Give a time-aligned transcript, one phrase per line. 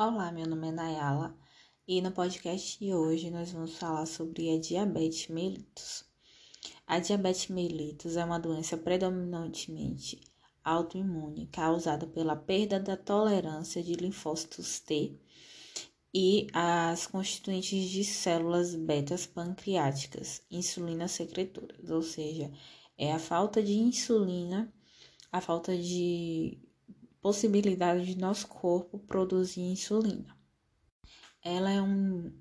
[0.00, 1.36] Olá, meu nome é Nayala
[1.84, 6.04] e no podcast de hoje nós vamos falar sobre a diabetes mellitus.
[6.86, 10.20] A diabetes mellitus é uma doença predominantemente
[10.62, 15.18] autoimune causada pela perda da tolerância de linfócitos T
[16.14, 22.52] e as constituintes de células betas pancreáticas, insulina secretoras, ou seja,
[22.96, 24.72] é a falta de insulina,
[25.32, 26.67] a falta de
[27.20, 30.36] possibilidade de nosso corpo produzir insulina.
[31.42, 32.32] Ela é um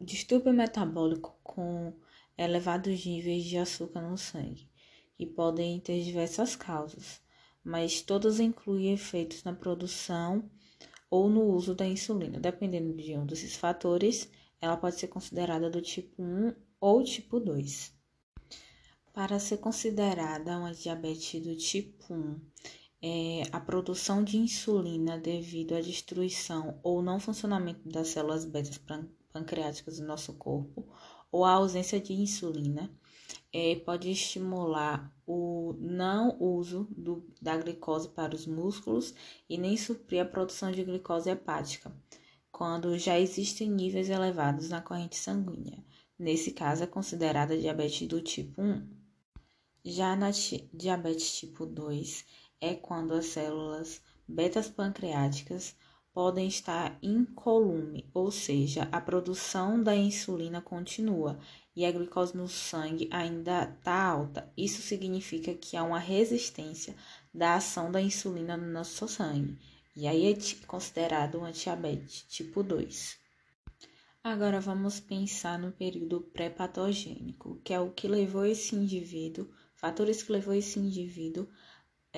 [0.00, 1.92] distúrbio metabólico com
[2.36, 4.70] elevados níveis de açúcar no sangue,
[5.16, 7.20] que podem ter diversas causas,
[7.64, 10.50] mas todas incluem efeitos na produção
[11.10, 12.38] ou no uso da insulina.
[12.38, 17.94] Dependendo de um desses fatores, ela pode ser considerada do tipo 1 ou tipo 2.
[19.12, 22.40] Para ser considerada uma diabetes do tipo 1,
[23.02, 28.80] é, a produção de insulina devido à destruição ou não funcionamento das células betas
[29.32, 30.86] pancreáticas do nosso corpo,
[31.30, 32.90] ou a ausência de insulina,
[33.52, 39.14] é, pode estimular o não uso do, da glicose para os músculos
[39.48, 41.94] e nem suprir a produção de glicose hepática,
[42.50, 45.84] quando já existem níveis elevados na corrente sanguínea.
[46.18, 48.88] Nesse caso, é considerada diabetes do tipo 1.
[49.84, 50.30] Já na
[50.72, 52.24] diabetes tipo 2,
[52.60, 55.74] é quando as células betas pancreáticas
[56.12, 61.38] podem estar incolume, ou seja, a produção da insulina continua
[61.76, 64.50] e a glicose no sangue ainda está alta.
[64.56, 66.96] Isso significa que há uma resistência
[67.34, 69.58] da ação da insulina no nosso sangue.
[69.94, 73.18] E aí é considerado um diabetes tipo 2.
[74.24, 80.32] Agora vamos pensar no período pré-patogênico, que é o que levou esse indivíduo, fatores que
[80.32, 81.46] levou esse indivíduo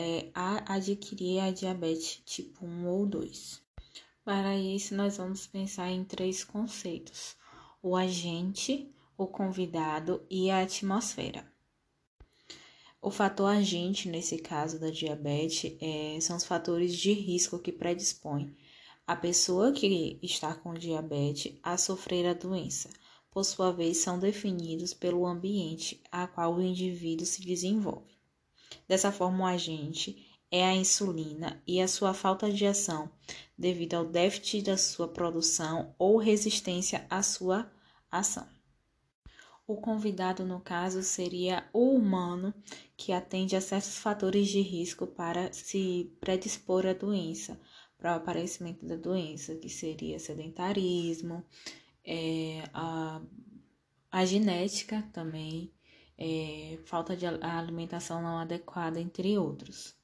[0.01, 3.61] é, a adquirir a diabetes tipo 1 ou 2.
[4.25, 7.35] Para isso, nós vamos pensar em três conceitos:
[7.83, 11.45] o agente, o convidado e a atmosfera.
[13.03, 18.57] O fator agente, nesse caso da diabetes, é, são os fatores de risco que predispõem
[19.05, 22.91] a pessoa que está com diabetes a sofrer a doença.
[23.33, 28.18] Por sua vez, são definidos pelo ambiente a qual o indivíduo se desenvolve.
[28.89, 33.11] Dessa forma, o agente é a insulina e a sua falta de ação
[33.57, 37.71] devido ao déficit da sua produção ou resistência à sua
[38.11, 38.49] ação.
[39.67, 42.55] O convidado, no caso, seria o humano
[42.97, 47.61] que atende a certos fatores de risco para se predispor à doença,
[47.99, 51.45] para o aparecimento da doença, que seria sedentarismo,
[52.03, 53.21] é, a,
[54.11, 55.71] a genética também,
[56.19, 59.95] é, falta de alimentação não adequada, entre outros.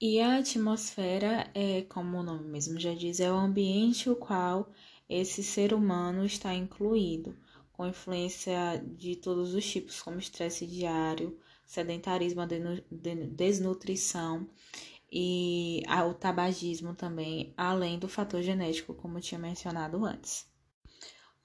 [0.00, 4.70] E a atmosfera é, como o nome mesmo já diz, é o ambiente o qual
[5.08, 7.36] esse ser humano está incluído,
[7.72, 12.42] com influência de todos os tipos, como estresse diário, sedentarismo,
[13.30, 14.48] desnutrição
[15.10, 20.46] e o tabagismo também, além do fator genético, como tinha mencionado antes.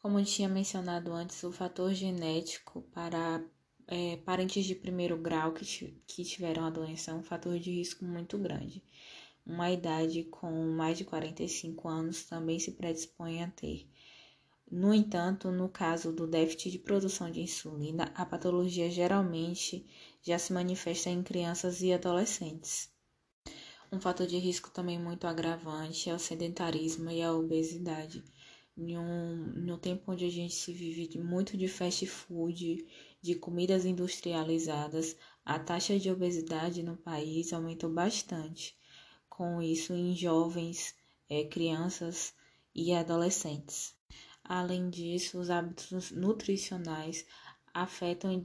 [0.02, 3.44] Como tinha mencionado antes, o fator genético para
[3.88, 5.66] é, parentes de primeiro grau que,
[6.06, 8.84] que tiveram a doença é um fator de risco muito grande.
[9.46, 13.88] Uma idade com mais de 45 anos também se predispõe a ter.
[14.70, 19.86] No entanto, no caso do déficit de produção de insulina, a patologia geralmente
[20.22, 22.90] já se manifesta em crianças e adolescentes.
[23.90, 28.22] Um fator de risco também muito agravante é o sedentarismo e a obesidade.
[28.78, 32.86] Um, no tempo onde a gente se vive muito de fast food,
[33.22, 38.78] de comidas industrializadas, a taxa de obesidade no país aumentou bastante.
[39.30, 40.96] Com isso, em jovens,
[41.30, 42.34] é, crianças
[42.74, 43.96] e adolescentes.
[44.44, 47.26] Além disso, os hábitos nutricionais
[47.74, 48.42] afetam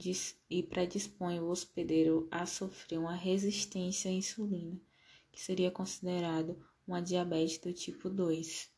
[0.49, 4.79] e predispõem o hospedeiro a sofrer uma resistência à insulina,
[5.31, 8.72] que seria considerado uma diabetes do tipo 2.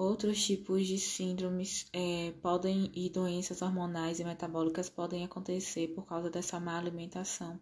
[0.00, 6.30] Outros tipos de síndromes é, podem e doenças hormonais e metabólicas podem acontecer por causa
[6.30, 7.60] dessa má alimentação,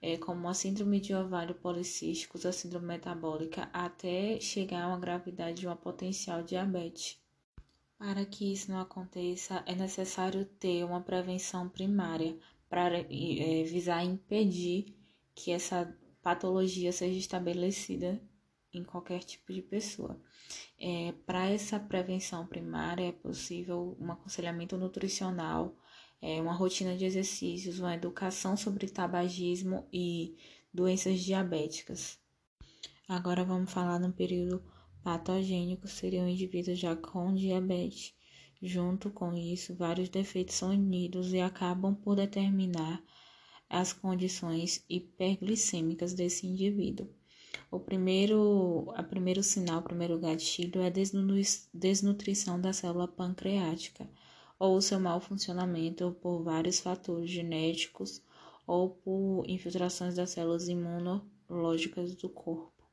[0.00, 5.60] é, como a síndrome de ovário policístico, a síndrome metabólica, até chegar a uma gravidade
[5.60, 7.20] de uma potencial diabetes.
[7.98, 12.38] Para que isso não aconteça, é necessário ter uma prevenção primária
[12.70, 14.96] para é, visar impedir
[15.34, 18.18] que essa patologia seja estabelecida
[18.72, 20.20] em qualquer tipo de pessoa.
[20.78, 25.76] É, Para essa prevenção primária é possível um aconselhamento nutricional,
[26.20, 30.36] é, uma rotina de exercícios, uma educação sobre tabagismo e
[30.72, 32.18] doenças diabéticas.
[33.08, 34.62] Agora vamos falar no período
[35.02, 38.14] patogênicos seriam indivíduos já com diabetes.
[38.62, 43.02] Junto com isso, vários defeitos são unidos e acabam por determinar
[43.68, 47.08] as condições hiperglicêmicas desse indivíduo.
[47.70, 50.92] O primeiro, a primeiro sinal, o primeiro gatilho é a
[51.72, 54.08] desnutrição da célula pancreática
[54.58, 58.22] ou o seu mau funcionamento por vários fatores genéticos
[58.66, 62.84] ou por infiltrações das células imunológicas do corpo.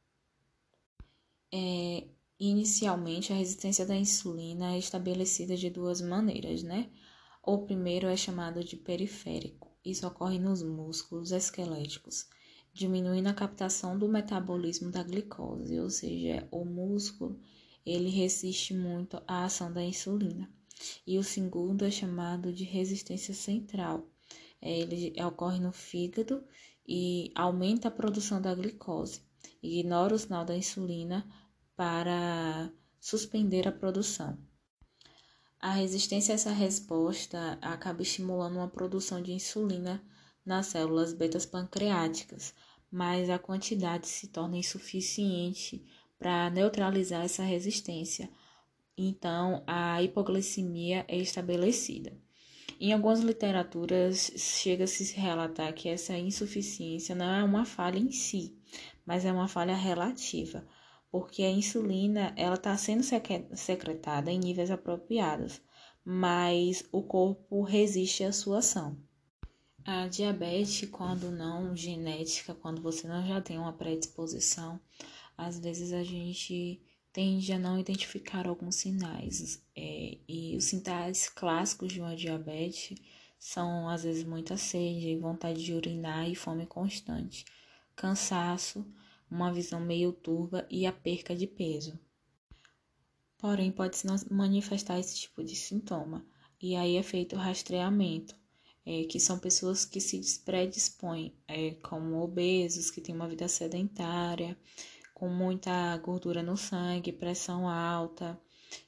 [1.53, 2.07] É,
[2.39, 6.89] inicialmente, a resistência da insulina é estabelecida de duas maneiras, né?
[7.43, 9.71] O primeiro é chamado de periférico.
[9.83, 12.27] Isso ocorre nos músculos esqueléticos
[12.77, 17.39] diminuindo a captação do metabolismo da glicose, ou seja, o músculo
[17.85, 20.49] ele resiste muito à ação da insulina.
[21.05, 24.07] E o segundo é chamado de resistência central.
[24.61, 26.43] É, ele ocorre no fígado
[26.87, 29.21] e aumenta a produção da glicose.
[29.63, 31.25] Ignora o sinal da insulina
[31.75, 34.37] para suspender a produção.
[35.59, 40.03] A resistência a essa resposta acaba estimulando uma produção de insulina
[40.45, 42.53] nas células betas pancreáticas,
[42.91, 45.85] mas a quantidade se torna insuficiente
[46.17, 48.29] para neutralizar essa resistência.
[48.97, 52.17] Então, a hipoglicemia é estabelecida.
[52.79, 58.55] Em algumas literaturas, chega-se a relatar que essa insuficiência não é uma falha em si,
[59.05, 60.67] mas é uma falha relativa,
[61.11, 63.03] porque a insulina ela está sendo
[63.55, 65.61] secretada em níveis apropriados,
[66.05, 68.97] mas o corpo resiste à sua ação.
[69.89, 74.77] A diabetes, quando não genética, quando você não já tem uma predisposição,
[75.37, 76.81] às vezes a gente
[77.13, 79.63] tende a não identificar alguns sinais.
[79.73, 82.99] É, e os sinais clássicos de uma diabetes
[83.39, 87.45] são, às vezes, muita sede, vontade de urinar e fome constante,
[87.95, 88.85] cansaço,
[89.31, 91.97] uma visão meio turva e a perca de peso.
[93.37, 96.25] Porém, pode-se manifestar esse tipo de sintoma,
[96.61, 98.35] e aí é feito o rastreamento
[98.87, 104.57] é, que são pessoas que se predispõem, é, como obesos, que têm uma vida sedentária,
[105.13, 108.39] com muita gordura no sangue, pressão alta,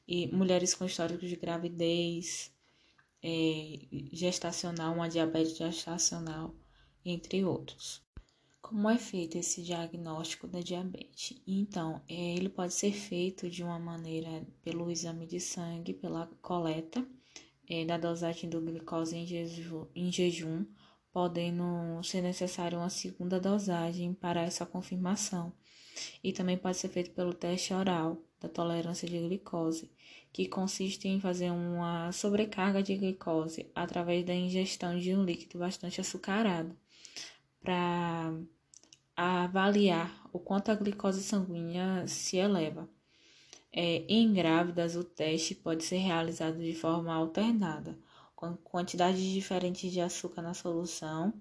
[0.07, 2.49] e mulheres com histórico de gravidez,
[3.21, 3.79] é,
[4.13, 6.55] gestacional, uma diabetes gestacional,
[7.03, 8.01] entre outros.
[8.61, 11.41] Como é feito esse diagnóstico da diabetes?
[11.45, 17.05] Então, é, ele pode ser feito de uma maneira pelo exame de sangue, pela coleta
[17.69, 19.25] é, da dosagem do glicose em
[19.95, 20.65] em jejum,
[21.11, 25.53] podendo ser necessária uma segunda dosagem para essa confirmação.
[26.23, 29.91] E também pode ser feito pelo teste oral da tolerância de glicose,
[30.31, 35.99] que consiste em fazer uma sobrecarga de glicose através da ingestão de um líquido bastante
[35.99, 36.75] açucarado,
[37.61, 38.33] para
[39.15, 42.89] avaliar o quanto a glicose sanguínea se eleva.
[43.71, 47.97] É, em grávidas, o teste pode ser realizado de forma alternada,
[48.35, 51.33] com quantidades diferentes de açúcar na solução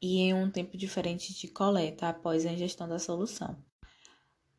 [0.00, 3.56] e em um tempo diferente de coleta após a ingestão da solução.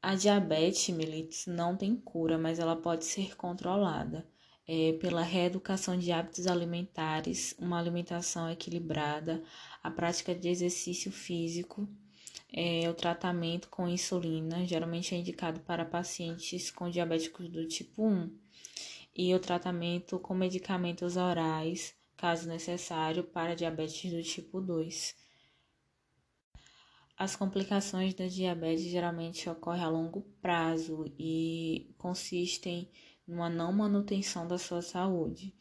[0.02, 4.28] A diabetes mellitus não tem cura, mas ela pode ser controlada
[4.68, 9.44] é, pela reeducação de hábitos alimentares, uma alimentação equilibrada,
[9.84, 11.88] a prática de exercício físico
[12.52, 18.32] é, o tratamento com insulina geralmente é indicado para pacientes com diabéticos do tipo 1
[19.16, 25.16] e o tratamento com medicamentos orais, caso necessário, para diabetes do tipo 2.
[27.18, 32.92] As complicações da diabetes geralmente ocorrem a longo prazo e consistem
[33.28, 35.56] numa não manutenção da sua saúde.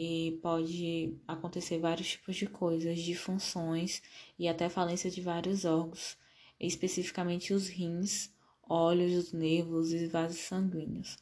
[0.00, 4.00] E pode acontecer vários tipos de coisas, de funções
[4.38, 6.16] e até falência de vários órgãos,
[6.60, 11.16] especificamente os rins, olhos, os nervos e vasos sanguíneos.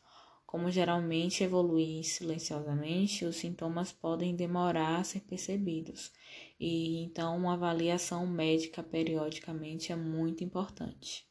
[0.44, 6.12] Como geralmente evoluem silenciosamente, os sintomas podem demorar a ser percebidos,
[6.60, 11.26] e então uma avaliação médica periodicamente é muito importante.